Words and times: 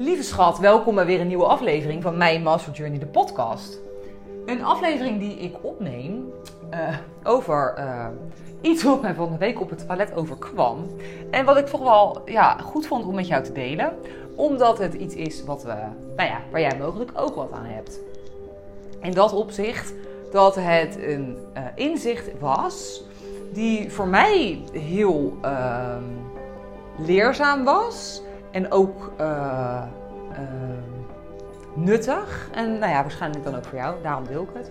Lieve 0.00 0.22
schat, 0.22 0.58
welkom 0.58 0.94
bij 0.94 1.06
weer 1.06 1.20
een 1.20 1.26
nieuwe 1.26 1.44
aflevering 1.44 2.02
van 2.02 2.16
mijn 2.16 2.42
Master 2.42 2.72
Journey, 2.72 2.98
de 2.98 3.06
podcast. 3.06 3.78
Een 4.46 4.64
aflevering 4.64 5.18
die 5.18 5.36
ik 5.36 5.56
opneem 5.60 6.32
uh, 6.70 6.96
over 7.24 7.74
uh, 7.78 8.06
iets 8.60 8.82
wat 8.82 9.02
mij 9.02 9.14
van 9.14 9.32
de 9.32 9.38
week 9.38 9.60
op 9.60 9.70
het 9.70 9.86
toilet 9.86 10.14
overkwam. 10.14 10.86
En 11.30 11.44
wat 11.44 11.56
ik 11.56 11.66
wel 11.66 12.22
ja, 12.24 12.58
goed 12.58 12.86
vond 12.86 13.04
om 13.04 13.14
met 13.14 13.26
jou 13.26 13.42
te 13.42 13.52
delen. 13.52 13.92
Omdat 14.34 14.78
het 14.78 14.94
iets 14.94 15.14
is 15.14 15.44
wat 15.44 15.62
we, 15.62 15.74
nou 16.16 16.28
ja, 16.28 16.40
waar 16.50 16.60
jij 16.60 16.78
mogelijk 16.78 17.10
ook 17.14 17.34
wat 17.34 17.52
aan 17.52 17.66
hebt. 17.66 18.00
In 19.00 19.12
dat 19.12 19.32
opzicht 19.32 19.94
dat 20.32 20.54
het 20.54 20.96
een 20.96 21.36
uh, 21.56 21.62
inzicht 21.74 22.30
was 22.40 23.02
die 23.52 23.92
voor 23.92 24.08
mij 24.08 24.60
heel 24.72 25.36
ehm, 25.42 26.04
leerzaam 26.98 27.64
was. 27.64 28.22
En 28.58 28.70
ook 28.72 29.12
uh, 29.20 29.82
uh, 30.30 30.38
nuttig. 31.74 32.48
En 32.52 32.78
nou 32.78 32.92
ja, 32.92 33.02
waarschijnlijk 33.02 33.44
dan 33.44 33.54
ook 33.54 33.64
voor 33.64 33.78
jou. 33.78 34.02
Daarom 34.02 34.26
deel 34.26 34.42
ik 34.42 34.48
het. 34.54 34.70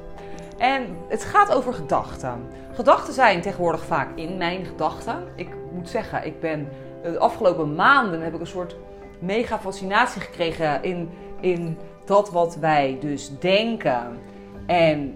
En 0.58 0.84
het 1.08 1.24
gaat 1.24 1.54
over 1.54 1.74
gedachten. 1.74 2.48
Gedachten 2.74 3.14
zijn 3.14 3.42
tegenwoordig 3.42 3.86
vaak 3.86 4.08
in 4.16 4.38
mijn 4.38 4.66
gedachten. 4.66 5.16
Ik 5.36 5.50
moet 5.72 5.90
zeggen, 5.90 6.26
ik 6.26 6.40
ben 6.40 6.68
de 7.04 7.18
afgelopen 7.18 7.76
maanden 7.76 8.22
heb 8.22 8.34
ik 8.34 8.40
een 8.40 8.48
soort 8.48 8.76
mega 9.20 9.60
fascinatie 9.60 10.22
gekregen 10.22 10.84
in, 10.84 11.10
in 11.40 11.78
dat 12.06 12.32
wat 12.32 12.56
wij 12.56 12.98
dus 13.00 13.40
denken. 13.40 14.18
En 14.66 15.16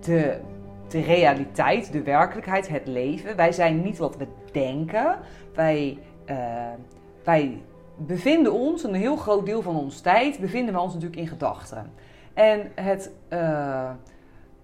de, 0.00 0.38
de 0.88 1.00
realiteit, 1.00 1.92
de 1.92 2.02
werkelijkheid, 2.02 2.68
het 2.68 2.86
leven. 2.86 3.36
Wij 3.36 3.52
zijn 3.52 3.82
niet 3.82 3.98
wat 3.98 4.16
we 4.16 4.26
denken. 4.52 5.18
Wij, 5.54 5.98
wij 7.24 7.62
bevinden 7.98 8.52
ons, 8.52 8.84
een 8.84 8.94
heel 8.94 9.16
groot 9.16 9.46
deel 9.46 9.62
van 9.62 9.76
onze 9.76 10.00
tijd, 10.00 10.38
bevinden 10.38 10.74
we 10.74 10.80
ons 10.80 10.92
natuurlijk 10.92 11.20
in 11.20 11.28
gedachten. 11.28 11.92
En 12.34 12.70
het 12.74 13.10
uh, 13.32 13.90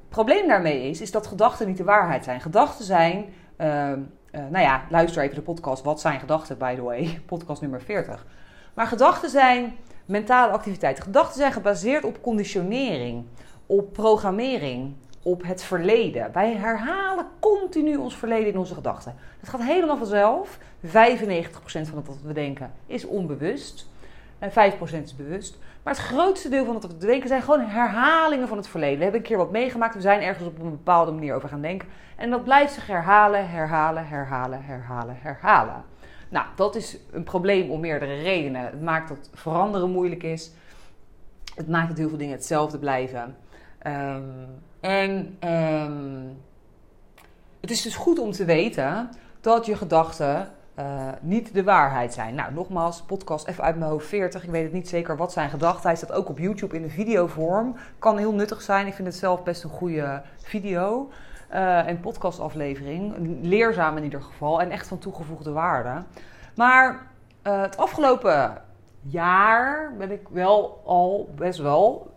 probleem 0.08 0.48
daarmee 0.48 0.88
is, 0.88 1.00
is 1.00 1.10
dat 1.10 1.26
gedachten 1.26 1.66
niet 1.66 1.76
de 1.76 1.84
waarheid 1.84 2.24
zijn. 2.24 2.40
Gedachten 2.40 2.84
zijn, 2.84 3.24
uh, 3.58 3.66
uh, 3.66 3.96
nou 4.30 4.58
ja, 4.58 4.84
luister 4.90 5.22
even 5.22 5.34
de 5.34 5.42
podcast 5.42 5.84
Wat 5.84 6.00
zijn 6.00 6.20
gedachten, 6.20 6.58
by 6.58 6.74
the 6.74 6.82
way, 6.82 7.20
podcast 7.26 7.60
nummer 7.60 7.80
40. 7.82 8.26
Maar 8.74 8.86
gedachten 8.86 9.30
zijn 9.30 9.76
mentale 10.04 10.52
activiteiten. 10.52 11.04
Gedachten 11.04 11.36
zijn 11.36 11.52
gebaseerd 11.52 12.04
op 12.04 12.22
conditionering, 12.22 13.24
op 13.66 13.92
programmering, 13.92 14.94
op 15.24 15.42
het 15.42 15.62
verleden. 15.62 16.32
Wij 16.32 16.54
herhalen 16.54 17.26
continu 17.38 17.96
ons 17.96 18.16
verleden 18.16 18.52
in 18.52 18.58
onze 18.58 18.74
gedachten. 18.74 19.14
Dat 19.40 19.48
gaat 19.48 19.62
helemaal 19.62 19.96
vanzelf. 19.96 20.58
95% 20.86 20.88
van 21.66 22.04
wat 22.04 22.18
we 22.24 22.32
denken 22.32 22.72
is 22.86 23.06
onbewust. 23.06 23.88
En 24.38 24.50
5% 24.50 24.54
is 25.02 25.16
bewust. 25.16 25.58
Maar 25.82 25.94
het 25.94 26.02
grootste 26.02 26.48
deel 26.48 26.64
van 26.64 26.74
wat 26.80 26.86
we 26.86 27.06
denken 27.06 27.28
zijn 27.28 27.42
gewoon 27.42 27.60
herhalingen 27.60 28.48
van 28.48 28.56
het 28.56 28.68
verleden. 28.68 28.96
We 28.96 29.02
hebben 29.02 29.20
een 29.20 29.26
keer 29.26 29.36
wat 29.36 29.50
meegemaakt. 29.50 29.94
We 29.94 30.00
zijn 30.00 30.22
ergens 30.22 30.46
op 30.46 30.58
een 30.58 30.70
bepaalde 30.70 31.12
manier 31.12 31.34
over 31.34 31.48
gaan 31.48 31.60
denken. 31.60 31.88
En 32.16 32.30
dat 32.30 32.44
blijft 32.44 32.72
zich 32.72 32.86
herhalen, 32.86 33.48
herhalen, 33.48 34.08
herhalen, 34.08 34.64
herhalen, 34.64 35.16
herhalen. 35.20 35.84
Nou, 36.28 36.46
dat 36.56 36.74
is 36.74 36.98
een 37.12 37.24
probleem 37.24 37.70
om 37.70 37.80
meerdere 37.80 38.22
redenen. 38.22 38.62
Het 38.62 38.82
maakt 38.82 39.08
dat 39.08 39.30
veranderen 39.32 39.90
moeilijk 39.90 40.22
is. 40.22 40.50
Het 41.54 41.68
maakt 41.68 41.88
dat 41.88 41.98
heel 41.98 42.08
veel 42.08 42.18
dingen 42.18 42.34
hetzelfde 42.34 42.78
blijven. 42.78 43.36
Um, 43.86 44.62
en 44.80 45.38
um, 45.44 46.36
het 47.60 47.70
is 47.70 47.82
dus 47.82 47.96
goed 47.96 48.18
om 48.18 48.30
te 48.30 48.44
weten 48.44 49.10
dat 49.40 49.66
je 49.66 49.76
gedachten 49.76 50.52
uh, 50.78 51.08
niet 51.20 51.54
de 51.54 51.64
waarheid 51.64 52.14
zijn. 52.14 52.34
Nou, 52.34 52.52
nogmaals, 52.52 53.02
podcast 53.02 53.46
even 53.46 53.64
uit 53.64 53.76
mijn 53.78 53.90
hoofd 53.90 54.06
40. 54.06 54.44
Ik 54.44 54.50
weet 54.50 54.62
het 54.62 54.72
niet 54.72 54.88
zeker 54.88 55.16
wat 55.16 55.32
zijn 55.32 55.50
gedachten. 55.50 55.88
Hij 55.88 55.96
staat 55.96 56.12
ook 56.12 56.28
op 56.28 56.38
YouTube 56.38 56.76
in 56.76 56.82
de 56.82 56.90
videovorm. 56.90 57.76
Kan 57.98 58.18
heel 58.18 58.34
nuttig 58.34 58.62
zijn. 58.62 58.86
Ik 58.86 58.94
vind 58.94 59.08
het 59.08 59.16
zelf 59.16 59.42
best 59.42 59.64
een 59.64 59.70
goede 59.70 60.22
video. 60.42 61.10
Uh, 61.52 61.86
en 61.86 62.00
podcastaflevering. 62.00 63.14
Leerzaam 63.42 63.96
in 63.96 64.04
ieder 64.04 64.22
geval. 64.22 64.60
En 64.60 64.70
echt 64.70 64.88
van 64.88 64.98
toegevoegde 64.98 65.52
waarde. 65.52 66.02
Maar 66.54 67.06
uh, 67.46 67.60
het 67.62 67.76
afgelopen 67.76 68.62
jaar 69.00 69.92
ben 69.98 70.10
ik 70.10 70.28
wel 70.28 70.82
al 70.84 71.32
best 71.36 71.58
wel 71.58 72.13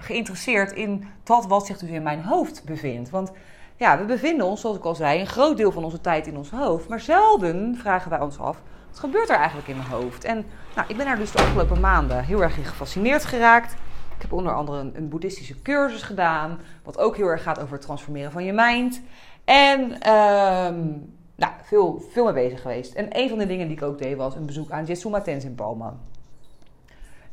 geïnteresseerd 0.00 0.72
in 0.72 1.04
dat 1.24 1.46
wat 1.46 1.66
zich 1.66 1.78
dus 1.78 1.88
in 1.88 2.02
mijn 2.02 2.22
hoofd 2.22 2.64
bevindt. 2.64 3.10
Want 3.10 3.32
ja, 3.76 3.98
we 3.98 4.04
bevinden 4.04 4.46
ons, 4.46 4.60
zoals 4.60 4.76
ik 4.76 4.84
al 4.84 4.94
zei, 4.94 5.20
een 5.20 5.26
groot 5.26 5.56
deel 5.56 5.72
van 5.72 5.84
onze 5.84 6.00
tijd 6.00 6.26
in 6.26 6.36
ons 6.36 6.50
hoofd. 6.50 6.88
Maar 6.88 7.00
zelden 7.00 7.76
vragen 7.76 8.10
wij 8.10 8.20
ons 8.20 8.38
af, 8.38 8.62
wat 8.90 8.98
gebeurt 8.98 9.28
er 9.28 9.36
eigenlijk 9.36 9.68
in 9.68 9.76
mijn 9.76 9.88
hoofd? 9.88 10.24
En 10.24 10.44
nou, 10.74 10.88
ik 10.88 10.96
ben 10.96 11.06
daar 11.06 11.16
dus 11.16 11.32
de 11.32 11.38
afgelopen 11.38 11.80
maanden 11.80 12.24
heel 12.24 12.42
erg 12.42 12.56
in 12.56 12.64
gefascineerd 12.64 13.24
geraakt. 13.24 13.72
Ik 14.16 14.22
heb 14.22 14.32
onder 14.32 14.54
andere 14.54 14.90
een, 14.92 15.08
boeddhistische 15.08 15.62
cursus 15.62 16.02
gedaan, 16.02 16.58
wat 16.82 16.98
ook 16.98 17.16
heel 17.16 17.26
erg 17.26 17.42
gaat 17.42 17.60
over 17.60 17.72
het 17.72 17.82
transformeren 17.82 18.32
van 18.32 18.44
je 18.44 18.52
mind. 18.52 19.02
En 19.44 19.80
um, 19.82 21.14
nou, 21.36 21.52
veel, 21.62 22.02
veel 22.10 22.24
mee 22.24 22.32
bezig 22.32 22.60
geweest. 22.60 22.94
En 22.94 23.06
een 23.10 23.28
van 23.28 23.38
de 23.38 23.46
dingen 23.46 23.68
die 23.68 23.76
ik 23.76 23.82
ook 23.82 23.98
deed 23.98 24.16
was 24.16 24.34
een 24.34 24.46
bezoek 24.46 24.70
aan 24.70 24.84
Jetsuma 24.84 25.20
Tenzin 25.20 25.54
Palma. 25.54 25.96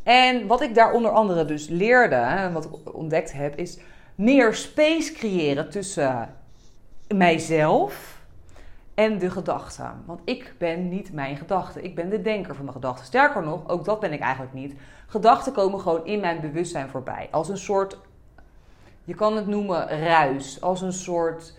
En 0.07 0.47
wat 0.47 0.61
ik 0.61 0.75
daar 0.75 0.93
onder 0.93 1.11
andere 1.11 1.45
dus 1.45 1.67
leerde, 1.67 2.49
wat 2.53 2.65
ik 2.65 2.95
ontdekt 2.95 3.33
heb, 3.33 3.55
is 3.55 3.79
meer 4.15 4.53
space 4.53 5.13
creëren 5.13 5.69
tussen 5.69 6.35
mijzelf 7.07 8.21
en 8.93 9.17
de 9.17 9.29
gedachten. 9.29 10.03
Want 10.05 10.19
ik 10.23 10.53
ben 10.57 10.89
niet 10.89 11.13
mijn 11.13 11.37
gedachten. 11.37 11.83
Ik 11.83 11.95
ben 11.95 12.09
de 12.09 12.21
denker 12.21 12.55
van 12.55 12.63
mijn 12.63 12.75
gedachten. 12.75 13.05
Sterker 13.05 13.43
nog, 13.43 13.69
ook 13.69 13.85
dat 13.85 13.99
ben 13.99 14.13
ik 14.13 14.19
eigenlijk 14.19 14.53
niet. 14.53 14.75
Gedachten 15.07 15.53
komen 15.53 15.79
gewoon 15.79 16.05
in 16.05 16.19
mijn 16.19 16.41
bewustzijn 16.41 16.89
voorbij. 16.89 17.27
Als 17.31 17.49
een 17.49 17.57
soort, 17.57 17.97
je 19.03 19.15
kan 19.15 19.35
het 19.35 19.47
noemen 19.47 19.87
ruis. 19.87 20.61
Als 20.61 20.81
een 20.81 20.93
soort 20.93 21.53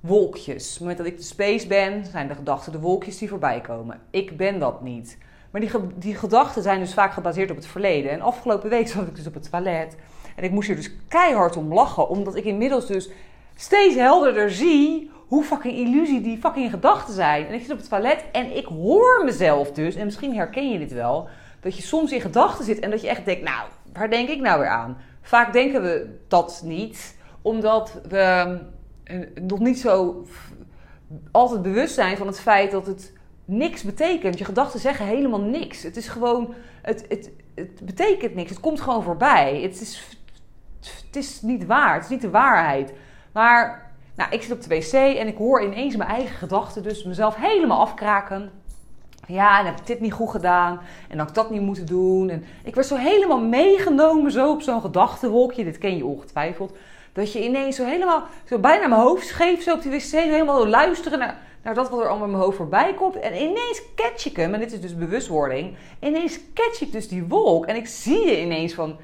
wolkjes. 0.00 0.64
Op 0.66 0.70
het 0.72 0.80
moment 0.80 0.98
dat 0.98 1.06
ik 1.06 1.16
de 1.16 1.22
space 1.22 1.66
ben, 1.66 2.04
zijn 2.04 2.28
de 2.28 2.34
gedachten 2.34 2.72
de 2.72 2.80
wolkjes 2.80 3.18
die 3.18 3.28
voorbij 3.28 3.60
komen. 3.60 4.00
Ik 4.10 4.36
ben 4.36 4.58
dat 4.58 4.82
niet. 4.82 5.18
Maar 5.50 5.60
die, 5.60 5.70
die 5.94 6.14
gedachten 6.14 6.62
zijn 6.62 6.80
dus 6.80 6.94
vaak 6.94 7.12
gebaseerd 7.12 7.50
op 7.50 7.56
het 7.56 7.66
verleden. 7.66 8.10
En 8.10 8.20
afgelopen 8.20 8.70
week 8.70 8.88
zat 8.88 9.06
ik 9.06 9.16
dus 9.16 9.26
op 9.26 9.34
het 9.34 9.50
toilet. 9.50 9.96
En 10.36 10.44
ik 10.44 10.50
moest 10.50 10.66
hier 10.66 10.76
dus 10.76 10.90
keihard 11.08 11.56
om 11.56 11.74
lachen. 11.74 12.08
Omdat 12.08 12.36
ik 12.36 12.44
inmiddels 12.44 12.86
dus 12.86 13.10
steeds 13.56 13.94
helderder 13.94 14.50
zie 14.50 15.10
hoe 15.26 15.44
fucking 15.44 15.74
illusie 15.74 16.20
die 16.20 16.38
fucking 16.38 16.70
gedachten 16.70 17.14
zijn. 17.14 17.46
En 17.46 17.54
ik 17.54 17.60
zit 17.60 17.70
op 17.70 17.78
het 17.78 17.88
toilet 17.88 18.24
en 18.32 18.56
ik 18.56 18.66
hoor 18.66 19.22
mezelf 19.24 19.72
dus. 19.72 19.94
En 19.94 20.04
misschien 20.04 20.34
herken 20.34 20.70
je 20.70 20.78
dit 20.78 20.92
wel. 20.92 21.28
Dat 21.60 21.76
je 21.76 21.82
soms 21.82 22.12
in 22.12 22.20
gedachten 22.20 22.64
zit 22.64 22.78
en 22.78 22.90
dat 22.90 23.00
je 23.00 23.08
echt 23.08 23.24
denkt, 23.24 23.42
nou, 23.42 23.68
waar 23.92 24.10
denk 24.10 24.28
ik 24.28 24.40
nou 24.40 24.60
weer 24.60 24.68
aan? 24.68 24.98
Vaak 25.22 25.52
denken 25.52 25.82
we 25.82 26.18
dat 26.28 26.62
niet. 26.64 27.16
Omdat 27.42 28.00
we 28.08 28.58
nog 29.40 29.58
niet 29.58 29.80
zo 29.80 30.24
altijd 31.30 31.62
bewust 31.62 31.94
zijn 31.94 32.16
van 32.16 32.26
het 32.26 32.40
feit 32.40 32.70
dat 32.70 32.86
het 32.86 33.12
niks 33.50 33.82
betekent. 33.82 34.38
Je 34.38 34.44
gedachten 34.44 34.80
zeggen 34.80 35.06
helemaal 35.06 35.40
niks. 35.40 35.82
Het 35.82 35.96
is 35.96 36.08
gewoon, 36.08 36.54
het, 36.82 37.04
het, 37.08 37.30
het 37.54 37.80
betekent 37.84 38.34
niks. 38.34 38.50
Het 38.50 38.60
komt 38.60 38.80
gewoon 38.80 39.02
voorbij. 39.02 39.60
Het 39.62 39.80
is, 39.80 40.18
het 41.06 41.16
is 41.16 41.42
niet 41.42 41.66
waar. 41.66 41.94
Het 41.94 42.02
is 42.02 42.08
niet 42.08 42.20
de 42.20 42.30
waarheid. 42.30 42.92
Maar 43.32 43.92
nou, 44.16 44.30
ik 44.30 44.42
zit 44.42 44.52
op 44.52 44.62
de 44.62 44.68
wc 44.68 44.92
en 44.92 45.26
ik 45.26 45.36
hoor 45.36 45.62
ineens 45.62 45.96
mijn 45.96 46.10
eigen 46.10 46.36
gedachten, 46.36 46.82
dus 46.82 47.04
mezelf 47.04 47.36
helemaal 47.36 47.80
afkraken. 47.80 48.50
Ja, 49.26 49.58
en 49.58 49.66
heb 49.66 49.78
ik 49.78 49.86
dit 49.86 50.00
niet 50.00 50.12
goed 50.12 50.30
gedaan? 50.30 50.80
En 51.08 51.18
had 51.18 51.28
ik 51.28 51.34
dat 51.34 51.50
niet 51.50 51.60
moeten 51.60 51.86
doen? 51.86 52.28
En 52.28 52.44
ik 52.64 52.74
werd 52.74 52.86
zo 52.86 52.96
helemaal 52.96 53.40
meegenomen 53.40 54.32
zo 54.32 54.50
op 54.50 54.62
zo'n 54.62 54.80
gedachtenwolkje. 54.80 55.64
Dit 55.64 55.78
ken 55.78 55.96
je 55.96 56.04
ongetwijfeld. 56.04 56.76
Dat 57.12 57.32
je 57.32 57.44
ineens 57.44 57.76
zo 57.76 57.84
helemaal, 57.84 58.22
zo 58.44 58.58
bijna 58.58 58.86
mijn 58.86 59.00
hoofd 59.00 59.26
scheef, 59.26 59.62
zo 59.62 59.74
op 59.74 59.82
die 59.82 59.90
wc, 59.90 60.10
helemaal 60.10 60.66
luisteren 60.66 61.18
naar 61.18 61.38
naar 61.62 61.74
dat 61.74 61.90
wat 61.90 62.00
er 62.00 62.08
allemaal 62.08 62.26
in 62.26 62.32
mijn 62.32 62.42
hoofd 62.42 62.56
voorbij 62.56 62.94
komt. 62.94 63.18
En 63.18 63.34
ineens 63.34 63.82
catch 63.94 64.26
ik 64.26 64.36
hem, 64.36 64.54
en 64.54 64.60
dit 64.60 64.72
is 64.72 64.80
dus 64.80 64.96
bewustwording. 64.96 65.76
Ineens 66.00 66.38
catch 66.54 66.80
ik 66.80 66.92
dus 66.92 67.08
die 67.08 67.24
wolk. 67.24 67.66
En 67.66 67.76
ik 67.76 67.86
zie 67.86 68.26
je 68.26 68.40
ineens 68.40 68.74
van, 68.74 68.96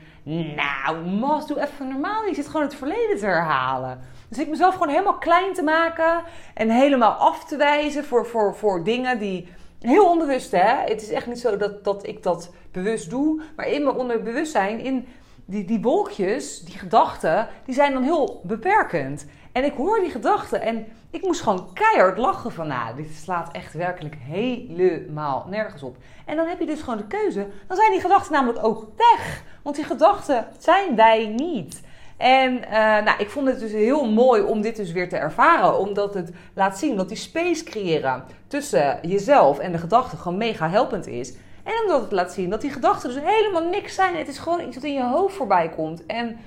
nou 0.56 1.04
Mas, 1.04 1.46
doe 1.46 1.60
even 1.60 1.88
normaal. 1.88 2.24
Je 2.24 2.34
zit 2.34 2.46
gewoon 2.46 2.66
het 2.66 2.74
verleden 2.74 3.18
te 3.18 3.26
herhalen. 3.26 4.00
Dus 4.28 4.38
ik 4.38 4.48
mezelf 4.48 4.72
gewoon 4.72 4.88
helemaal 4.88 5.18
klein 5.18 5.52
te 5.52 5.62
maken. 5.62 6.22
En 6.54 6.70
helemaal 6.70 7.12
af 7.12 7.44
te 7.44 7.56
wijzen 7.56 8.04
voor, 8.04 8.26
voor, 8.26 8.54
voor 8.54 8.84
dingen 8.84 9.18
die... 9.18 9.48
Heel 9.80 10.10
onbewust, 10.10 10.50
hè? 10.50 10.74
Het 10.84 11.02
is 11.02 11.10
echt 11.10 11.26
niet 11.26 11.38
zo 11.38 11.56
dat, 11.56 11.84
dat 11.84 12.06
ik 12.06 12.22
dat 12.22 12.52
bewust 12.72 13.10
doe. 13.10 13.42
Maar 13.56 13.68
in 13.68 13.84
mijn 13.84 13.96
onderbewustzijn, 13.96 14.80
in 14.80 15.08
die, 15.44 15.64
die 15.64 15.80
wolkjes, 15.80 16.60
die 16.60 16.78
gedachten, 16.78 17.48
die 17.64 17.74
zijn 17.74 17.92
dan 17.92 18.02
heel 18.02 18.40
beperkend. 18.44 19.26
En 19.56 19.64
ik 19.64 19.74
hoor 19.76 20.00
die 20.00 20.10
gedachten 20.10 20.60
en 20.60 20.86
ik 21.10 21.22
moest 21.22 21.40
gewoon 21.40 21.68
keihard 21.72 22.18
lachen 22.18 22.52
van, 22.52 22.66
nou, 22.66 22.96
dit 22.96 23.14
slaat 23.14 23.52
echt 23.52 23.72
werkelijk 23.72 24.16
helemaal 24.20 25.46
nergens 25.50 25.82
op. 25.82 25.96
En 26.24 26.36
dan 26.36 26.46
heb 26.46 26.60
je 26.60 26.66
dus 26.66 26.80
gewoon 26.80 26.96
de 26.96 27.06
keuze, 27.06 27.46
dan 27.66 27.76
zijn 27.76 27.90
die 27.90 28.00
gedachten 28.00 28.32
namelijk 28.32 28.64
ook 28.64 28.86
weg. 28.96 29.42
Want 29.62 29.76
die 29.76 29.84
gedachten 29.84 30.46
zijn 30.58 30.96
wij 30.96 31.26
niet. 31.26 31.82
En 32.16 32.52
uh, 32.52 32.70
nou, 32.78 33.18
ik 33.18 33.30
vond 33.30 33.46
het 33.46 33.60
dus 33.60 33.72
heel 33.72 34.10
mooi 34.10 34.42
om 34.42 34.60
dit 34.60 34.76
dus 34.76 34.92
weer 34.92 35.08
te 35.08 35.16
ervaren. 35.16 35.78
Omdat 35.78 36.14
het 36.14 36.30
laat 36.54 36.78
zien 36.78 36.96
dat 36.96 37.08
die 37.08 37.16
space 37.16 37.64
creëren 37.64 38.24
tussen 38.46 38.98
jezelf 39.02 39.58
en 39.58 39.72
de 39.72 39.78
gedachten 39.78 40.18
gewoon 40.18 40.38
mega 40.38 40.68
helpend 40.68 41.06
is. 41.06 41.32
En 41.62 41.72
omdat 41.82 42.00
het 42.00 42.12
laat 42.12 42.32
zien 42.32 42.50
dat 42.50 42.60
die 42.60 42.72
gedachten 42.72 43.14
dus 43.14 43.22
helemaal 43.24 43.68
niks 43.68 43.94
zijn. 43.94 44.16
Het 44.16 44.28
is 44.28 44.38
gewoon 44.38 44.60
iets 44.60 44.74
wat 44.74 44.84
in 44.84 44.94
je 44.94 45.04
hoofd 45.04 45.34
voorbij 45.34 45.68
komt. 45.68 46.06
En 46.06 46.38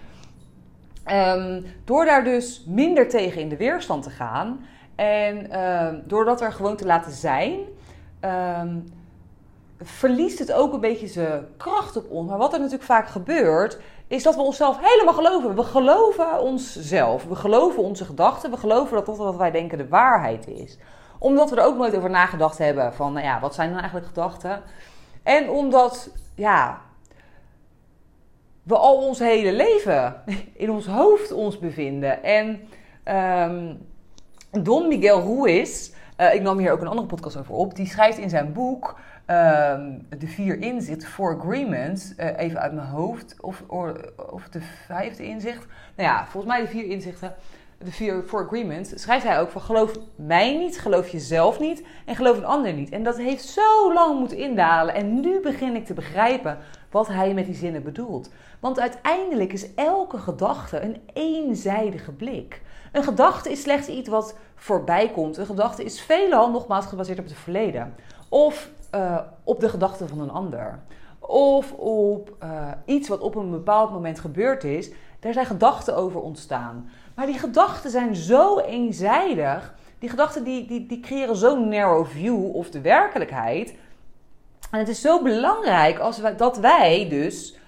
um, 1.06 1.66
door 1.86 2.06
daar 2.06 2.24
dus 2.24 2.64
minder 2.68 3.10
tegen 3.10 3.42
in 3.42 3.50
de 3.50 3.58
weerstand 3.58 4.04
te 4.04 4.10
gaan. 4.10 4.66
En 4.96 5.60
um, 5.60 6.04
door 6.06 6.26
dat 6.26 6.42
er 6.42 6.52
gewoon 6.52 6.76
te 6.76 6.86
laten 6.86 7.12
zijn. 7.12 7.60
Um, 8.62 8.94
verliest 9.82 10.40
het 10.40 10.52
ook 10.52 10.74
een 10.74 10.80
beetje 10.80 11.08
zijn 11.08 11.46
kracht 11.58 11.98
op 11.98 12.10
ons. 12.10 12.30
Maar 12.30 12.38
wat 12.38 12.54
er 12.54 12.60
natuurlijk 12.60 12.86
vaak 12.86 13.08
gebeurt, 13.08 13.80
is 14.08 14.24
dat 14.24 14.36
we 14.36 14.42
onszelf 14.42 14.78
helemaal 14.82 15.14
geloven. 15.14 15.56
We 15.56 15.64
geloven 15.64 16.42
onszelf. 16.42 17.26
We 17.26 17.36
geloven 17.36 17.84
onze 17.84 18.06
gedachten. 18.06 18.52
We 18.52 18.58
geloven 18.58 18.96
dat 18.96 19.06
dat 19.06 19.18
wat 19.18 19.36
wij 19.36 19.52
denken 19.52 19.78
de 19.78 19.88
waarheid 19.88 20.48
is. 20.48 20.78
Omdat 21.20 21.50
we 21.50 21.56
er 21.56 21.66
ook 21.66 21.78
nooit 21.78 21.96
over 21.96 22.10
nagedacht 22.10 22.58
hebben 22.58 22.94
van, 22.94 23.14
nou 23.14 23.26
ja, 23.26 23.40
wat 23.40 23.56
zijn 23.56 23.70
dan 23.70 23.80
eigenlijk 23.80 24.08
gedachten? 24.08 24.62
En 25.24 25.50
omdat, 25.50 26.10
ja, 26.36 26.82
we 28.70 28.78
al 28.78 28.96
ons 28.96 29.20
hele 29.20 29.52
leven 29.52 30.16
in 30.64 30.72
ons 30.72 30.86
hoofd 30.86 31.32
ons 31.32 31.60
bevinden. 31.60 32.24
En 32.24 32.60
um, 33.50 33.88
Don 34.64 34.88
Miguel 34.88 35.22
Ruiz, 35.22 35.92
uh, 36.18 36.34
ik 36.34 36.42
nam 36.42 36.58
hier 36.58 36.72
ook 36.72 36.82
een 36.82 36.88
andere 36.88 37.08
podcast 37.08 37.38
over 37.38 37.54
op, 37.54 37.76
die 37.76 37.88
schrijft 37.88 38.18
in 38.18 38.30
zijn 38.30 38.54
boek 38.54 39.00
um, 39.28 40.08
de 40.20 40.28
vier 40.28 40.62
inzichten, 40.62 41.08
four 41.08 41.38
agreements, 41.38 42.14
uh, 42.18 42.38
even 42.38 42.60
uit 42.60 42.74
mijn 42.74 42.88
hoofd, 42.88 43.36
of, 43.42 43.64
of 44.32 44.50
de 44.50 44.62
vijfde 44.86 45.24
inzicht. 45.24 45.66
Nou 45.96 46.10
ja, 46.10 46.26
volgens 46.28 46.54
mij 46.54 46.62
de 46.62 46.68
vier 46.68 46.86
inzichten, 46.86 47.34
de 47.78 47.92
vier 47.92 48.24
four 48.28 48.44
agreements, 48.44 49.02
schrijft 49.02 49.26
hij 49.26 49.40
ook 49.40 49.50
van 49.50 49.62
geloof 49.62 49.92
mij 50.16 50.58
niet, 50.58 50.80
geloof 50.80 51.10
jezelf 51.10 51.60
niet 51.60 51.84
en 52.06 52.16
geloof 52.16 52.38
een 52.38 52.46
ander 52.46 52.74
niet. 52.74 52.90
En 52.90 53.04
dat 53.04 53.18
heeft 53.18 53.46
zo 53.46 53.94
lang 53.94 54.20
moeten 54.20 54.38
indalen 54.38 54.94
en 54.94 55.20
nu 55.20 55.40
begin 55.40 55.76
ik 55.76 55.86
te 55.86 55.94
begrijpen 55.94 56.58
wat 56.92 57.08
hij 57.08 57.34
met 57.34 57.46
die 57.46 57.56
zinnen 57.56 57.84
bedoelt. 57.84 58.30
Want 58.60 58.80
uiteindelijk 58.80 59.54
is 59.54 59.74
elke 59.76 60.18
gedachte 60.18 60.82
een 60.82 61.02
eenzijdige 61.14 62.12
blik. 62.12 62.62
Een 62.92 63.04
gedachte 63.04 63.52
is 63.52 63.62
slechts 63.62 63.88
iets 63.88 64.10
wat 64.10 64.36
voorbij 64.56 65.10
komt. 65.10 65.38
Een 65.38 65.46
gedachte 65.46 65.84
is 65.84 66.02
veelal 66.02 66.52
nogmaals 66.52 66.86
gebaseerd 66.86 67.20
op 67.20 67.26
het 67.26 67.34
verleden. 67.34 67.96
Of 68.30 68.70
uh, 68.96 69.20
op 69.44 69.60
de 69.60 69.70
gedachten 69.70 70.08
van 70.10 70.20
een 70.20 70.32
ander. 70.32 70.80
Of 71.20 71.74
op 71.74 72.36
uh, 72.44 72.68
iets 72.86 73.08
wat 73.08 73.20
op 73.20 73.36
een 73.36 73.52
bepaald 73.52 73.92
moment 73.92 74.20
gebeurd 74.20 74.64
is. 74.64 74.92
Daar 75.20 75.34
zijn 75.34 75.46
gedachten 75.46 75.96
over 75.96 76.22
ontstaan. 76.22 76.90
Maar 77.16 77.26
die 77.26 77.40
gedachten 77.40 77.90
zijn 77.90 78.16
zo 78.16 78.60
eenzijdig. 78.60 79.74
Die 80.00 80.10
gedachten 80.10 80.44
die, 80.44 80.68
die, 80.68 80.86
die 80.86 81.00
creëren 81.00 81.36
zo'n 81.36 81.70
narrow 81.70 82.06
view 82.06 82.56
of 82.56 82.70
de 82.70 82.82
werkelijkheid. 82.82 83.76
En 84.72 84.80
het 84.80 84.88
is 84.88 85.02
zo 85.02 85.22
belangrijk 85.22 86.00
als 86.00 86.22
dat 86.38 86.58
wij 86.58 87.08
dus 87.10 87.60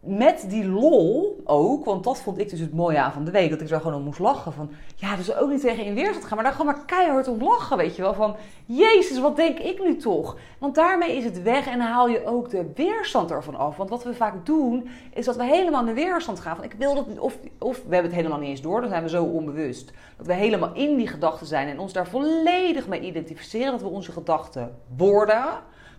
met 0.00 0.44
die 0.48 0.66
lol 0.66 1.40
ook, 1.44 1.84
want 1.84 2.04
dat 2.04 2.20
vond 2.20 2.38
ik 2.38 2.50
dus 2.50 2.60
het 2.60 2.74
mooie 2.74 2.98
aan 2.98 3.12
van 3.12 3.24
de 3.24 3.30
week, 3.30 3.50
dat 3.50 3.60
ik 3.60 3.70
er 3.70 3.80
gewoon 3.80 3.96
om 3.96 4.02
moest 4.02 4.18
lachen. 4.18 4.52
Van 4.52 4.70
ja, 4.96 5.16
dus 5.16 5.34
ook 5.34 5.50
niet 5.50 5.60
tegen 5.60 5.84
in 5.84 5.94
weerstand 5.94 6.24
gaan, 6.24 6.34
maar 6.34 6.44
daar 6.44 6.54
gewoon 6.54 6.74
maar 6.74 6.84
keihard 6.84 7.28
om 7.28 7.42
lachen, 7.42 7.76
weet 7.76 7.96
je 7.96 8.02
wel. 8.02 8.14
Van 8.14 8.36
Jezus, 8.66 9.20
wat 9.20 9.36
denk 9.36 9.58
ik 9.58 9.82
nu 9.82 9.96
toch? 9.96 10.36
Want 10.58 10.74
daarmee 10.74 11.16
is 11.16 11.24
het 11.24 11.42
weg 11.42 11.66
en 11.66 11.80
haal 11.80 12.08
je 12.08 12.26
ook 12.26 12.50
de 12.50 12.72
weerstand 12.74 13.30
ervan 13.30 13.56
af. 13.56 13.76
Want 13.76 13.90
wat 13.90 14.04
we 14.04 14.14
vaak 14.14 14.46
doen, 14.46 14.88
is 15.14 15.24
dat 15.24 15.36
we 15.36 15.44
helemaal 15.44 15.80
in 15.80 15.86
de 15.86 15.92
weerstand 15.92 16.40
gaan. 16.40 16.56
Van 16.56 16.64
ik 16.64 16.74
wil 16.78 16.94
dat, 16.94 17.18
of, 17.18 17.36
of 17.58 17.76
we 17.76 17.94
hebben 17.94 18.10
het 18.10 18.20
helemaal 18.20 18.38
niet 18.38 18.48
eens 18.48 18.60
door, 18.60 18.80
dan 18.80 18.90
zijn 18.90 19.02
we 19.02 19.08
zo 19.08 19.24
onbewust. 19.24 19.92
Dat 20.16 20.26
we 20.26 20.34
helemaal 20.34 20.74
in 20.74 20.96
die 20.96 21.08
gedachten 21.08 21.46
zijn 21.46 21.68
en 21.68 21.78
ons 21.78 21.92
daar 21.92 22.08
volledig 22.08 22.88
mee 22.88 23.00
identificeren. 23.00 23.72
Dat 23.72 23.82
we 23.82 23.88
onze 23.88 24.12
gedachten 24.12 24.76
worden. 24.96 25.44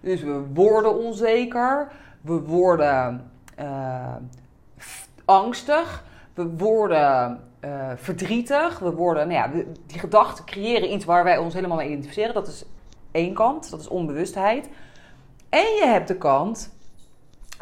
Dus 0.01 0.21
we 0.21 0.45
worden 0.53 0.97
onzeker, 0.97 1.91
we 2.21 2.39
worden 2.39 3.31
uh, 3.59 4.15
angstig, 5.25 6.03
we 6.33 6.47
worden 6.47 7.39
uh, 7.65 7.89
verdrietig, 7.95 8.79
we 8.79 8.91
worden, 8.91 9.27
nou 9.27 9.39
ja, 9.39 9.63
die 9.85 9.99
gedachten 9.99 10.45
creëren 10.45 10.93
iets 10.93 11.05
waar 11.05 11.23
wij 11.23 11.37
ons 11.37 11.53
helemaal 11.53 11.77
mee 11.77 11.87
identificeren. 11.87 12.33
Dat 12.33 12.47
is 12.47 12.65
één 13.11 13.33
kant, 13.33 13.69
dat 13.69 13.79
is 13.79 13.87
onbewustheid. 13.87 14.69
En 15.49 15.73
je 15.79 15.85
hebt 15.85 16.07
de 16.07 16.17
kant 16.17 16.73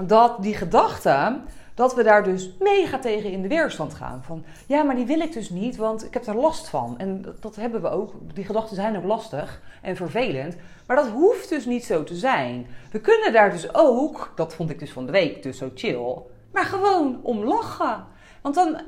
dat 0.04 0.42
die 0.42 0.56
gedachten, 0.56 1.44
dat 1.80 1.96
we 1.96 2.04
daar 2.04 2.24
dus 2.24 2.52
mega 2.60 3.00
tegen 3.00 3.32
in 3.32 3.42
de 3.42 3.48
weerstand 3.48 3.94
gaan. 3.94 4.24
Van 4.24 4.44
ja, 4.66 4.84
maar 4.84 4.96
die 4.96 5.06
wil 5.06 5.20
ik 5.20 5.34
dus 5.34 5.50
niet, 5.50 5.78
want 5.78 6.06
ik 6.06 6.14
heb 6.14 6.28
er 6.28 6.36
last 6.36 6.70
van. 6.70 6.98
En 6.98 7.36
dat, 7.40 7.56
hebben 7.56 7.82
we 7.82 7.90
ook. 7.90 8.14
Die 8.34 8.46
gedachten 8.46 8.76
zijn 8.76 8.98
ook 8.98 9.04
lastig 9.04 9.62
en 9.82 9.96
vervelend. 9.96 10.56
Maar 10.88 10.96
dat 10.96 11.08
hoeft 11.08 11.50
dus 11.50 11.66
niet 11.66 11.86
zo 11.86 12.04
te 12.04 12.16
zijn. 12.16 12.68
We 12.92 13.00
kunnen 13.00 13.34
daar 13.34 13.52
dus 13.52 13.74
ook, 13.74 14.32
dat 14.36 14.54
vond 14.54 14.70
ik 14.70 14.80
dus 14.80 14.92
van 14.92 15.06
de 15.06 15.12
week 15.12 15.44
dus 15.44 15.58
zo 15.58 15.72
chill, 15.76 16.22
maar 16.52 16.66
gewoon 16.66 17.20
om 17.24 17.44
lachen. 17.44 18.06
Want 18.42 18.56
dan 18.56 18.82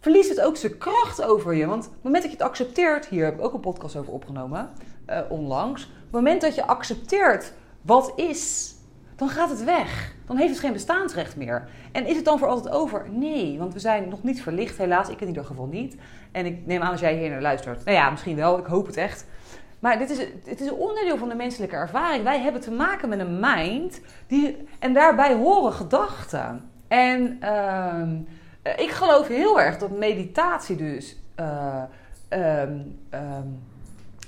verliest 0.00 0.28
het 0.28 0.40
ook 0.40 0.56
zijn 0.56 0.78
kracht 0.78 1.22
over 1.22 1.54
je. 1.54 1.66
Want 1.66 1.86
op 1.86 1.92
het 1.92 2.02
moment 2.02 2.22
dat 2.22 2.32
je 2.32 2.38
het 2.38 2.46
accepteert, 2.46 3.06
hier 3.06 3.24
heb 3.24 3.34
ik 3.34 3.44
ook 3.44 3.54
een 3.54 3.60
podcast 3.60 3.96
over 3.96 4.12
opgenomen, 4.12 4.70
uh, 5.10 5.20
onlangs. 5.28 5.84
Op 5.84 5.90
het 6.02 6.10
moment 6.10 6.40
dat 6.40 6.54
je 6.54 6.66
accepteert 6.66 7.52
wat 7.82 8.12
is, 8.16 8.73
dan 9.16 9.28
gaat 9.28 9.50
het 9.50 9.64
weg. 9.64 10.12
Dan 10.26 10.36
heeft 10.36 10.50
het 10.50 10.60
geen 10.60 10.72
bestaansrecht 10.72 11.36
meer. 11.36 11.68
En 11.92 12.06
is 12.06 12.16
het 12.16 12.24
dan 12.24 12.38
voor 12.38 12.48
altijd 12.48 12.74
over? 12.74 13.06
Nee, 13.10 13.58
want 13.58 13.72
we 13.72 13.78
zijn 13.78 14.08
nog 14.08 14.22
niet 14.22 14.42
verlicht, 14.42 14.78
helaas. 14.78 15.08
Ik 15.08 15.20
in 15.20 15.26
ieder 15.26 15.44
geval 15.44 15.66
niet. 15.66 15.96
En 16.32 16.46
ik 16.46 16.66
neem 16.66 16.82
aan 16.82 16.90
als 16.90 17.00
jij 17.00 17.16
hier 17.16 17.30
naar 17.30 17.40
luistert. 17.40 17.84
Nou 17.84 17.96
ja, 17.96 18.10
misschien 18.10 18.36
wel. 18.36 18.58
Ik 18.58 18.66
hoop 18.66 18.86
het 18.86 18.96
echt. 18.96 19.26
Maar 19.78 19.98
dit 19.98 20.10
is, 20.10 20.18
het 20.44 20.60
is 20.60 20.66
een 20.66 20.74
onderdeel 20.74 21.16
van 21.16 21.28
de 21.28 21.34
menselijke 21.34 21.76
ervaring. 21.76 22.22
Wij 22.22 22.40
hebben 22.40 22.60
te 22.60 22.70
maken 22.70 23.08
met 23.08 23.18
een 23.18 23.40
mind. 23.40 24.00
Die, 24.26 24.68
en 24.78 24.92
daarbij 24.92 25.34
horen 25.34 25.72
gedachten. 25.72 26.70
En 26.88 27.38
uh, 27.42 28.72
ik 28.76 28.90
geloof 28.90 29.28
heel 29.28 29.60
erg 29.60 29.78
dat 29.78 29.98
meditatie 29.98 30.76
dus 30.76 31.16
uh, 31.40 31.82
um, 32.30 32.98
um, 33.10 33.62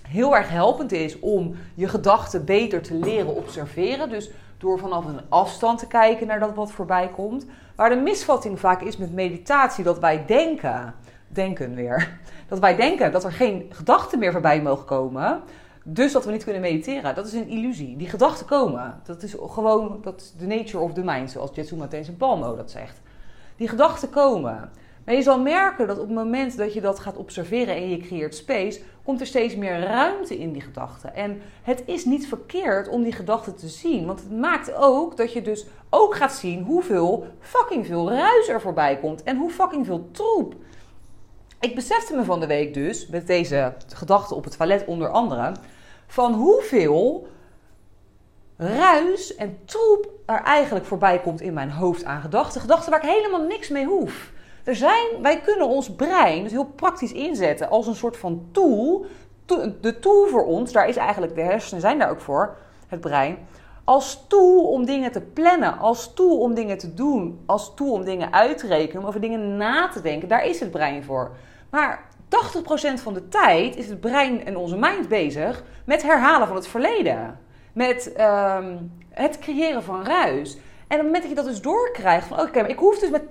heel 0.09 0.37
erg 0.37 0.49
helpend 0.49 0.93
is 0.93 1.19
om 1.19 1.57
je 1.75 1.89
gedachten 1.89 2.45
beter 2.45 2.83
te 2.83 2.95
leren 2.95 3.35
observeren. 3.35 4.11
Dus 4.11 4.31
door 4.59 4.79
vanaf 4.79 5.05
een 5.05 5.21
afstand 5.29 5.79
te 5.79 5.87
kijken 5.87 6.27
naar 6.27 6.41
dat 6.41 6.55
wat 6.55 6.73
voorbij 6.73 7.09
komt. 7.09 7.47
Waar 7.77 7.89
de 7.89 7.97
misvatting 7.97 8.61
vaak 8.61 8.83
is 8.83 8.97
met 8.97 9.13
meditatie, 9.13 9.85
dat 9.85 9.99
wij 9.99 10.25
denken, 10.27 10.95
denken 11.29 11.75
weer, 11.75 12.19
dat 12.49 12.59
wij 12.59 12.77
denken 12.77 13.13
dat 13.13 13.25
er 13.25 13.33
geen 13.33 13.67
gedachten 13.71 14.19
meer 14.19 14.33
voorbij 14.33 14.63
mogen 14.63 14.85
komen. 14.85 15.43
Dus 15.89 16.13
dat 16.13 16.25
we 16.25 16.33
niet 16.33 16.45
kunnen 16.45 16.63
mediteren. 16.63 17.15
Dat 17.15 17.27
is 17.27 17.33
een 17.33 17.49
illusie. 17.49 17.97
Die 17.97 18.09
gedachten 18.09 18.47
komen. 18.47 19.01
Dat 19.05 19.23
is 19.23 19.35
gewoon 19.41 19.99
dat 20.03 20.21
is 20.21 20.35
the 20.39 20.47
nature 20.47 20.79
of 20.79 20.93
the 20.93 21.03
mind, 21.05 21.31
zoals 21.31 21.51
Jetsu 21.55 21.77
Matthijs 21.77 22.09
en 22.09 22.17
Palmo 22.17 22.57
dat 22.57 22.71
zegt. 22.71 23.01
Die 23.57 23.69
gedachten 23.69 24.11
komen. 24.11 24.71
Maar 25.07 25.15
je 25.15 25.23
zal 25.23 25.41
merken 25.41 25.87
dat 25.87 25.99
op 25.99 26.07
het 26.07 26.17
moment 26.17 26.57
dat 26.57 26.73
je 26.73 26.81
dat 26.81 26.99
gaat 26.99 27.17
observeren 27.17 27.75
en 27.75 27.89
je 27.89 27.99
creëert 27.99 28.35
space, 28.35 28.81
komt 29.03 29.21
er 29.21 29.27
steeds 29.27 29.57
meer 29.57 29.81
ruimte 29.81 30.39
in 30.39 30.53
die 30.53 30.63
gedachten. 30.63 31.15
En 31.15 31.41
het 31.63 31.83
is 31.87 32.05
niet 32.05 32.29
verkeerd 32.29 32.89
om 32.89 33.03
die 33.03 33.13
gedachten 33.13 33.57
te 33.57 33.69
zien, 33.69 34.07
want 34.07 34.21
het 34.21 34.31
maakt 34.31 34.75
ook 34.75 35.17
dat 35.17 35.33
je 35.33 35.43
dus 35.43 35.67
ook 35.91 36.15
gaat 36.15 36.33
zien 36.33 36.63
hoeveel 36.63 37.27
fucking 37.41 37.87
veel 37.87 38.11
ruis 38.11 38.49
er 38.49 38.61
voorbij 38.61 38.99
komt 38.99 39.23
en 39.23 39.37
hoe 39.37 39.51
fucking 39.51 39.87
veel 39.87 40.09
troep. 40.11 40.55
Ik 41.61 41.75
besefte 41.75 42.15
me 42.15 42.25
van 42.25 42.41
de 42.41 42.47
week 42.47 42.75
dus, 42.75 43.07
met 43.07 43.27
deze 43.27 43.73
gedachten 43.95 44.37
op 44.37 44.45
het 44.45 44.57
toilet 44.57 44.85
onder 44.87 45.09
andere, 45.09 45.53
van 46.07 46.33
hoeveel 46.33 47.27
ruis 48.57 49.35
en 49.35 49.59
troep 49.65 50.11
er 50.27 50.43
eigenlijk 50.43 50.87
voorbij 50.87 51.21
komt 51.21 51.41
in 51.41 51.53
mijn 51.53 51.71
hoofd 51.71 52.05
aan 52.05 52.21
gedachten. 52.21 52.61
Gedachten 52.61 52.91
waar 52.91 53.05
ik 53.05 53.11
helemaal 53.11 53.47
niks 53.47 53.69
mee 53.69 53.85
hoef. 53.85 54.35
Zijn, 54.75 55.07
wij 55.23 55.41
kunnen 55.41 55.69
ons 55.69 55.95
brein 55.95 56.43
dus 56.43 56.53
heel 56.53 56.73
praktisch 56.77 57.13
inzetten 57.13 57.71
als 57.71 57.87
een 57.87 57.95
soort 57.95 58.17
van 58.17 58.49
tool. 58.53 59.07
De 59.81 59.99
tool 60.01 60.27
voor 60.27 60.45
ons, 60.45 60.73
daar 60.73 60.89
is 60.89 60.97
eigenlijk 60.97 61.35
de 61.35 61.41
hersenen 61.41 61.81
zijn 61.81 61.99
daar 61.99 62.11
ook 62.11 62.21
voor, 62.21 62.57
het 62.89 63.01
brein. 63.01 63.39
Als 63.85 64.25
tool 64.29 64.65
om 64.65 64.85
dingen 64.85 65.13
te 65.13 65.21
plannen, 65.21 65.79
als 65.79 66.15
tool 66.15 66.39
om 66.39 66.55
dingen 66.55 66.79
te 66.79 66.95
doen, 66.95 67.41
als 67.47 67.75
tool 67.75 67.93
om 67.93 68.05
dingen 68.05 68.33
uit 68.33 68.59
te 68.59 68.67
rekenen, 68.67 69.03
om 69.03 69.09
over 69.09 69.21
dingen 69.21 69.57
na 69.57 69.89
te 69.89 70.01
denken, 70.01 70.29
daar 70.29 70.47
is 70.47 70.61
het 70.61 70.71
brein 70.71 71.05
voor. 71.05 71.31
Maar 71.71 72.05
80% 72.29 72.29
van 72.95 73.15
de 73.15 73.29
tijd 73.29 73.77
is 73.77 73.89
het 73.89 74.01
brein 74.01 74.45
en 74.45 74.57
onze 74.57 74.77
mind 74.77 75.09
bezig 75.09 75.65
met 75.85 76.03
herhalen 76.03 76.47
van 76.47 76.57
het 76.57 76.69
verleden. 76.69 77.39
Met 77.73 78.13
um, 78.21 78.93
het 79.11 79.39
creëren 79.39 79.83
van 79.83 80.05
ruis. 80.05 80.59
En 80.89 80.99
op 80.99 81.05
het 81.05 81.13
moment 81.13 81.23
dat 81.23 81.31
je 81.31 81.37
dat 81.37 81.45
dus 81.45 81.63
doorkrijgt, 81.63 82.27
van 82.27 82.41
oké, 82.41 82.61
maar 82.61 82.71
ik 82.71 82.79
hoef 82.79 82.99
dus 82.99 83.11
met 83.11 83.23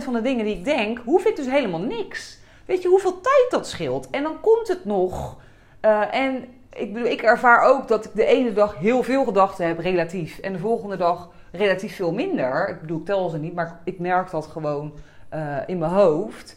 80% 0.00 0.04
van 0.04 0.12
de 0.12 0.20
dingen 0.20 0.44
die 0.44 0.56
ik 0.56 0.64
denk, 0.64 0.98
hoef 1.04 1.24
ik 1.24 1.36
dus 1.36 1.46
helemaal 1.46 1.80
niks. 1.80 2.38
Weet 2.66 2.82
je 2.82 2.88
hoeveel 2.88 3.20
tijd 3.20 3.46
dat 3.50 3.68
scheelt? 3.68 4.10
En 4.10 4.22
dan 4.22 4.40
komt 4.40 4.68
het 4.68 4.84
nog. 4.84 5.36
Uh, 5.82 6.14
en 6.14 6.44
ik 6.72 6.92
bedoel, 6.92 7.08
ik 7.08 7.22
ervaar 7.22 7.62
ook 7.62 7.88
dat 7.88 8.04
ik 8.04 8.10
de 8.14 8.24
ene 8.24 8.52
dag 8.52 8.78
heel 8.78 9.02
veel 9.02 9.24
gedachten 9.24 9.66
heb, 9.66 9.78
relatief. 9.78 10.38
En 10.38 10.52
de 10.52 10.58
volgende 10.58 10.96
dag 10.96 11.28
relatief 11.52 11.96
veel 11.96 12.12
minder. 12.12 12.68
Ik 12.68 12.80
bedoel, 12.80 12.98
ik 12.98 13.04
tel 13.04 13.28
ze 13.28 13.38
niet, 13.38 13.54
maar 13.54 13.80
ik 13.84 13.98
merk 13.98 14.30
dat 14.30 14.46
gewoon 14.46 14.92
uh, 15.34 15.56
in 15.66 15.78
mijn 15.78 15.92
hoofd. 15.92 16.56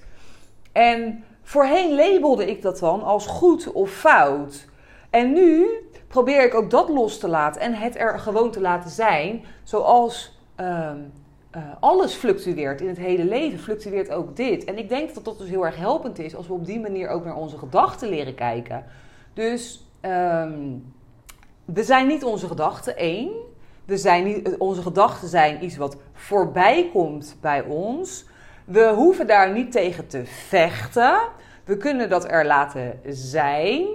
En 0.72 1.24
voorheen 1.44 1.96
labelde 1.96 2.50
ik 2.50 2.62
dat 2.62 2.80
dan 2.80 3.04
als 3.04 3.28
goed 3.28 3.72
of 3.72 3.92
fout. 3.92 4.66
En 5.16 5.34
nu 5.34 5.68
probeer 6.08 6.46
ik 6.46 6.54
ook 6.54 6.70
dat 6.70 6.90
los 6.90 7.18
te 7.18 7.28
laten 7.28 7.62
en 7.62 7.74
het 7.74 7.98
er 7.98 8.20
gewoon 8.20 8.52
te 8.52 8.62
laten 8.62 8.90
zijn, 8.90 9.44
zoals 9.64 10.40
ehm, 10.56 10.98
eh, 11.52 11.62
alles 11.80 12.14
fluctueert 12.14 12.82
in 12.82 12.88
het 12.88 12.98
hele 12.98 13.26
leven, 13.26 13.60
fluctueert 13.60 14.12
ook 14.12 14.36
dit. 14.36 14.64
En 14.64 14.78
ik 14.78 14.90
denk 14.90 15.14
dat 15.14 15.26
dat 15.26 15.38
dus 15.38 15.50
heel 15.50 15.66
erg 15.66 15.76
helpend 15.76 16.20
is 16.20 16.36
als 16.36 16.48
we 16.48 16.54
op 16.54 16.66
die 16.66 16.80
manier 16.80 17.10
ook 17.10 17.26
naar 17.26 17.36
onze 17.36 17.58
gedachten 17.58 18.10
leren 18.10 18.36
kijken. 18.36 18.86
Dus 19.34 19.88
ehm, 20.02 20.60
we 21.66 21.84
zijn 21.84 22.08
niet 22.08 22.24
onze 22.24 22.48
gedachten 22.48 22.98
één. 22.98 23.32
We 23.86 23.98
zijn 23.98 24.24
niet, 24.24 24.58
onze 24.58 24.82
gedachten 24.82 25.28
zijn 25.28 25.64
iets 25.64 25.78
wat 25.78 25.98
voorbij 26.14 26.90
komt 26.94 27.38
bij 27.42 27.64
ons. 27.64 28.26
We 28.66 28.94
hoeven 28.96 29.28
daar 29.28 29.52
niet 29.52 29.72
tegen 29.72 30.08
te 30.08 30.26
vechten. 30.26 31.20
We 31.66 31.78
kunnen 31.78 32.10
dat 32.10 32.32
er 32.32 32.46
laten 32.46 33.00
zijn. 33.08 33.88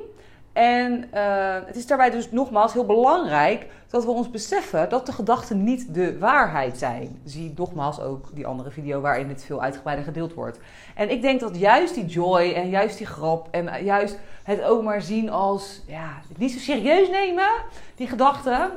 En 0.52 1.04
uh, 1.14 1.56
het 1.66 1.76
is 1.76 1.86
daarbij 1.86 2.10
dus 2.10 2.30
nogmaals 2.30 2.72
heel 2.72 2.86
belangrijk 2.86 3.66
dat 3.88 4.04
we 4.04 4.10
ons 4.10 4.30
beseffen 4.30 4.88
dat 4.88 5.06
de 5.06 5.12
gedachten 5.12 5.64
niet 5.64 5.94
de 5.94 6.18
waarheid 6.18 6.78
zijn. 6.78 7.20
Zie 7.24 7.52
nogmaals 7.56 8.00
ook 8.00 8.34
die 8.34 8.46
andere 8.46 8.70
video 8.70 9.00
waarin 9.00 9.28
dit 9.28 9.44
veel 9.44 9.62
uitgebreider 9.62 10.04
gedeeld 10.04 10.34
wordt. 10.34 10.58
En 10.94 11.10
ik 11.10 11.22
denk 11.22 11.40
dat 11.40 11.58
juist 11.58 11.94
die 11.94 12.06
joy 12.06 12.52
en 12.52 12.68
juist 12.68 12.98
die 12.98 13.06
grap 13.06 13.48
en 13.50 13.84
juist 13.84 14.18
het 14.42 14.62
ook 14.62 14.82
maar 14.82 15.02
zien 15.02 15.30
als 15.30 15.82
ja, 15.86 16.20
niet 16.36 16.52
zo 16.52 16.58
serieus 16.58 17.08
nemen, 17.10 17.48
die 17.94 18.06
gedachten. 18.06 18.70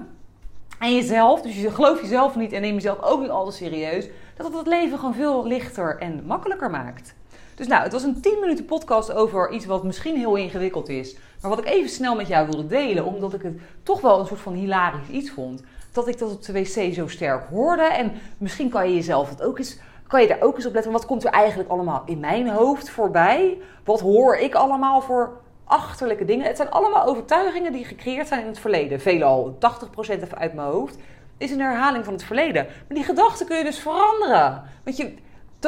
En 0.79 0.95
jezelf, 0.95 1.41
dus 1.41 1.61
je 1.61 1.71
gelooft 1.71 2.01
jezelf 2.01 2.35
niet 2.35 2.51
en 2.51 2.61
neem 2.61 2.73
jezelf 2.73 3.01
ook 3.01 3.21
niet 3.21 3.29
altijd 3.29 3.55
serieus. 3.55 4.07
Dat 4.35 4.45
het 4.47 4.55
het 4.55 4.67
leven 4.67 4.97
gewoon 4.97 5.13
veel 5.13 5.47
lichter 5.47 5.97
en 5.99 6.23
makkelijker 6.25 6.69
maakt. 6.69 7.15
Dus 7.55 7.67
nou, 7.67 7.83
het 7.83 7.91
was 7.91 8.03
een 8.03 8.21
10 8.21 8.37
minuten 8.39 8.65
podcast 8.65 9.13
over 9.13 9.51
iets 9.51 9.65
wat 9.65 9.83
misschien 9.83 10.17
heel 10.17 10.35
ingewikkeld 10.35 10.89
is. 10.89 11.15
Maar 11.41 11.49
wat 11.49 11.59
ik 11.59 11.65
even 11.65 11.89
snel 11.89 12.15
met 12.15 12.27
jou 12.27 12.47
wilde 12.47 12.67
delen, 12.67 13.05
omdat 13.05 13.33
ik 13.33 13.41
het 13.41 13.57
toch 13.83 14.01
wel 14.01 14.19
een 14.19 14.25
soort 14.25 14.39
van 14.39 14.53
hilarisch 14.53 15.07
iets 15.07 15.31
vond. 15.31 15.63
Dat 15.91 16.07
ik 16.07 16.17
dat 16.17 16.31
op 16.31 16.43
de 16.43 16.53
wc 16.53 16.93
zo 16.93 17.07
sterk 17.07 17.43
hoorde. 17.49 17.83
En 17.83 18.11
misschien 18.37 18.69
kan 18.69 18.89
je 18.89 18.95
jezelf 18.95 19.29
het 19.29 19.43
ook 19.43 19.57
eens, 19.57 19.77
kan 20.07 20.21
je 20.21 20.27
daar 20.27 20.41
ook 20.41 20.55
eens 20.55 20.65
op 20.65 20.73
letten. 20.73 20.91
Wat 20.91 21.05
komt 21.05 21.23
er 21.23 21.31
eigenlijk 21.31 21.69
allemaal 21.69 22.03
in 22.05 22.19
mijn 22.19 22.49
hoofd 22.49 22.89
voorbij? 22.89 23.57
Wat 23.83 23.99
hoor 23.99 24.37
ik 24.37 24.55
allemaal 24.55 25.01
voor 25.01 25.41
achterlijke 25.63 26.25
dingen? 26.25 26.45
Het 26.45 26.57
zijn 26.57 26.71
allemaal 26.71 27.05
overtuigingen 27.05 27.71
die 27.71 27.85
gecreëerd 27.85 28.27
zijn 28.27 28.41
in 28.41 28.47
het 28.47 28.59
verleden. 28.59 29.01
Veelal 29.01 29.57
80% 29.59 29.59
even 29.95 30.37
uit 30.37 30.53
mijn 30.53 30.67
hoofd 30.67 30.97
is 31.37 31.51
een 31.51 31.59
herhaling 31.59 32.05
van 32.05 32.13
het 32.13 32.23
verleden. 32.23 32.65
Maar 32.65 32.97
die 32.97 33.03
gedachten 33.03 33.45
kun 33.45 33.57
je 33.57 33.63
dus 33.63 33.79
veranderen. 33.79 34.63
Want 34.83 34.97
je, 34.97 35.13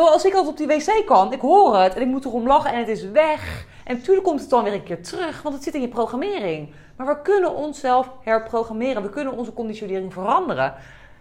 als 0.03 0.25
ik 0.25 0.33
altijd 0.33 0.51
op 0.51 0.57
die 0.57 0.67
wc 0.67 1.05
kan, 1.05 1.33
ik 1.33 1.41
hoor 1.41 1.77
het 1.77 1.95
en 1.95 2.01
ik 2.01 2.07
moet 2.07 2.25
erom 2.25 2.47
lachen 2.47 2.71
en 2.71 2.79
het 2.79 2.87
is 2.87 3.09
weg. 3.09 3.65
En 3.83 3.95
natuurlijk 3.95 4.25
komt 4.25 4.39
het 4.39 4.49
dan 4.49 4.63
weer 4.63 4.73
een 4.73 4.83
keer 4.83 5.03
terug, 5.03 5.41
want 5.41 5.55
het 5.55 5.63
zit 5.63 5.73
in 5.73 5.81
je 5.81 5.87
programmering. 5.87 6.73
Maar 6.97 7.07
we 7.07 7.21
kunnen 7.21 7.55
onszelf 7.55 8.11
herprogrammeren. 8.21 9.01
We 9.01 9.09
kunnen 9.09 9.37
onze 9.37 9.53
conditionering 9.53 10.13
veranderen. 10.13 10.73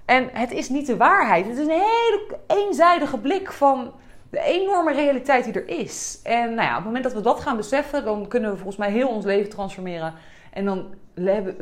En 0.05 0.29
het 0.33 0.53
is 0.53 0.69
niet 0.69 0.87
de 0.87 0.97
waarheid. 0.97 1.47
Het 1.47 1.59
is 1.59 1.65
een 1.65 1.71
hele 1.71 2.39
eenzijdige 2.47 3.19
blik 3.19 3.53
van 3.53 3.93
de 4.31 4.41
enorme 4.41 4.93
realiteit 4.93 5.45
die 5.45 5.53
er 5.53 5.69
is. 5.69 6.21
En 6.23 6.55
nou 6.55 6.69
ja, 6.69 6.71
op 6.71 6.77
het 6.77 6.85
moment 6.85 7.05
dat 7.05 7.13
we 7.13 7.21
dat 7.21 7.41
gaan 7.41 7.57
beseffen, 7.57 8.05
dan 8.05 8.29
kunnen 8.29 8.51
we 8.51 8.57
volgens 8.57 8.77
mij 8.77 8.91
heel 8.91 9.09
ons 9.09 9.25
leven 9.25 9.51
transformeren. 9.51 10.15
En 10.53 10.65
dan 10.65 10.95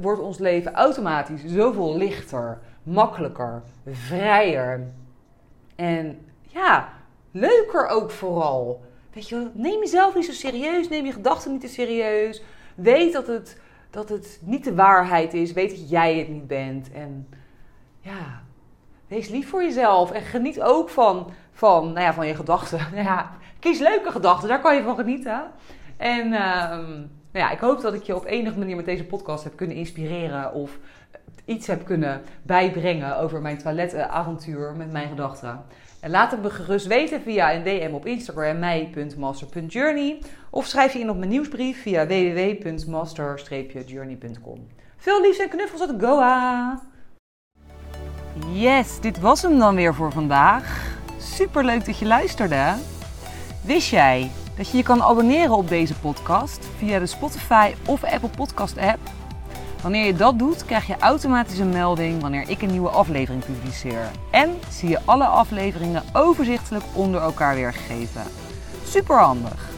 wordt 0.00 0.20
ons 0.20 0.38
leven 0.38 0.72
automatisch 0.72 1.44
zoveel 1.44 1.96
lichter, 1.96 2.58
makkelijker, 2.82 3.62
vrijer. 3.84 4.92
En 5.76 6.26
ja, 6.42 6.88
leuker 7.32 7.86
ook 7.86 8.10
vooral. 8.10 8.80
Weet 9.12 9.28
je, 9.28 9.50
neem 9.52 9.80
jezelf 9.80 10.14
niet 10.14 10.24
zo 10.24 10.32
serieus, 10.32 10.88
neem 10.88 11.04
je 11.04 11.12
gedachten 11.12 11.52
niet 11.52 11.60
te 11.60 11.68
serieus. 11.68 12.42
Weet 12.74 13.12
dat 13.12 13.26
het, 13.26 13.60
dat 13.90 14.08
het 14.08 14.40
niet 14.42 14.64
de 14.64 14.74
waarheid 14.74 15.34
is, 15.34 15.52
weet 15.52 15.70
dat 15.70 15.90
jij 15.90 16.18
het 16.18 16.28
niet 16.28 16.46
bent. 16.46 16.92
En 16.92 17.28
ja, 18.00 18.42
wees 19.08 19.28
lief 19.28 19.48
voor 19.48 19.62
jezelf 19.62 20.10
en 20.10 20.22
geniet 20.22 20.60
ook 20.60 20.88
van, 20.88 21.30
van, 21.52 21.86
nou 21.86 22.00
ja, 22.00 22.14
van 22.14 22.26
je 22.26 22.34
gedachten. 22.34 22.78
Nou 22.92 23.04
ja, 23.04 23.30
kies 23.58 23.78
leuke 23.78 24.10
gedachten, 24.10 24.48
daar 24.48 24.60
kan 24.60 24.74
je 24.76 24.82
van 24.82 24.96
genieten. 24.96 25.42
En 25.96 26.26
uh, 26.26 26.32
nou 27.32 27.44
ja, 27.44 27.50
ik 27.50 27.58
hoop 27.58 27.80
dat 27.80 27.94
ik 27.94 28.02
je 28.02 28.16
op 28.16 28.24
enige 28.24 28.58
manier 28.58 28.76
met 28.76 28.84
deze 28.84 29.04
podcast 29.04 29.44
heb 29.44 29.56
kunnen 29.56 29.76
inspireren 29.76 30.52
of 30.52 30.78
iets 31.44 31.66
heb 31.66 31.84
kunnen 31.84 32.22
bijbrengen 32.42 33.18
over 33.18 33.40
mijn 33.40 33.58
toiletavontuur 33.58 34.74
met 34.76 34.92
mijn 34.92 35.08
gedachten. 35.08 35.64
En 36.02 36.10
laat 36.10 36.30
het 36.30 36.42
me 36.42 36.50
gerust 36.50 36.86
weten 36.86 37.22
via 37.22 37.54
een 37.54 37.62
DM 37.62 37.90
op 37.92 38.06
Instagram, 38.06 38.58
mij.master.journey. 38.58 40.18
Of 40.50 40.66
schrijf 40.66 40.92
je 40.92 40.98
in 40.98 41.10
op 41.10 41.16
mijn 41.16 41.30
nieuwsbrief 41.30 41.82
via 41.82 42.06
www.master-journey.com. 42.06 44.66
Veel 44.96 45.20
liefs 45.20 45.38
en 45.38 45.48
knuffels 45.48 45.80
uit 45.80 46.02
Goa! 46.02 46.80
Yes, 48.52 49.00
dit 49.00 49.20
was 49.20 49.42
hem 49.42 49.58
dan 49.58 49.74
weer 49.74 49.94
voor 49.94 50.12
vandaag. 50.12 50.96
Super 51.18 51.64
leuk 51.64 51.84
dat 51.84 51.98
je 51.98 52.06
luisterde. 52.06 52.74
Wist 53.64 53.90
jij 53.90 54.30
dat 54.56 54.70
je 54.70 54.76
je 54.76 54.82
kan 54.82 55.02
abonneren 55.02 55.56
op 55.56 55.68
deze 55.68 55.94
podcast 55.94 56.68
via 56.76 56.98
de 56.98 57.06
Spotify 57.06 57.72
of 57.86 58.04
Apple 58.04 58.30
Podcast 58.36 58.78
app? 58.78 59.21
Wanneer 59.82 60.06
je 60.06 60.14
dat 60.14 60.38
doet, 60.38 60.64
krijg 60.64 60.86
je 60.86 60.96
automatisch 60.98 61.58
een 61.58 61.68
melding 61.68 62.20
wanneer 62.20 62.48
ik 62.48 62.62
een 62.62 62.70
nieuwe 62.70 62.88
aflevering 62.88 63.44
publiceer. 63.44 64.10
En 64.30 64.58
zie 64.68 64.88
je 64.88 64.98
alle 65.04 65.24
afleveringen 65.24 66.02
overzichtelijk 66.12 66.84
onder 66.92 67.20
elkaar 67.20 67.54
weergegeven. 67.54 68.22
Super 68.84 69.18
handig. 69.18 69.70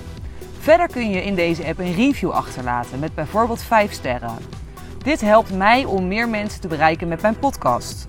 Verder 0.58 0.88
kun 0.88 1.10
je 1.10 1.24
in 1.24 1.34
deze 1.34 1.66
app 1.66 1.78
een 1.78 1.94
review 1.94 2.30
achterlaten 2.30 2.98
met 2.98 3.14
bijvoorbeeld 3.14 3.62
5 3.62 3.92
sterren. 3.92 4.36
Dit 4.98 5.20
helpt 5.20 5.56
mij 5.56 5.84
om 5.84 6.08
meer 6.08 6.28
mensen 6.28 6.60
te 6.60 6.68
bereiken 6.68 7.08
met 7.08 7.22
mijn 7.22 7.38
podcast. 7.38 8.08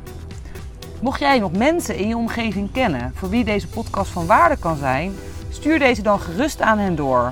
Mocht 1.01 1.19
jij 1.19 1.39
nog 1.39 1.51
mensen 1.51 1.97
in 1.97 2.07
je 2.07 2.17
omgeving 2.17 2.71
kennen 2.71 3.11
voor 3.15 3.29
wie 3.29 3.43
deze 3.43 3.67
podcast 3.67 4.11
van 4.11 4.25
waarde 4.25 4.57
kan 4.57 4.77
zijn, 4.77 5.15
stuur 5.49 5.79
deze 5.79 6.01
dan 6.01 6.19
gerust 6.19 6.61
aan 6.61 6.77
hen 6.77 6.95
door 6.95 7.31